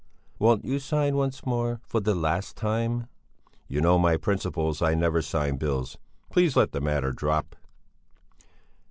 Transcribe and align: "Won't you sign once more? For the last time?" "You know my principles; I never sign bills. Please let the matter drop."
"Won't 0.39 0.65
you 0.65 0.79
sign 0.79 1.15
once 1.15 1.45
more? 1.45 1.79
For 1.83 1.99
the 1.99 2.15
last 2.15 2.57
time?" 2.57 3.05
"You 3.67 3.81
know 3.81 3.99
my 3.99 4.17
principles; 4.17 4.81
I 4.81 4.95
never 4.95 5.21
sign 5.21 5.57
bills. 5.57 5.99
Please 6.31 6.55
let 6.55 6.71
the 6.71 6.81
matter 6.81 7.11
drop." 7.11 7.55